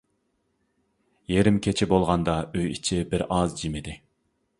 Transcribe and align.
يېرىم 1.33 1.59
كېچە 1.67 1.87
بولغاندا 1.91 2.35
ئۆي 2.61 2.65
ئىچى 2.77 2.99
بىر 3.13 3.25
ئاز 3.37 3.55
جىمىدى. 3.61 3.95